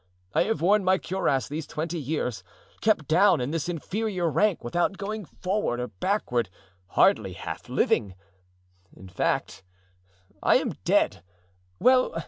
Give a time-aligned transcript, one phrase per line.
[0.33, 2.43] I have worn my cuirass these twenty years,
[2.81, 6.49] kept down in this inferior rank, without going forward or backward,
[6.87, 8.15] hardly half living.
[8.97, 9.63] In fact,
[10.41, 11.21] I am dead.
[11.79, 12.13] Well!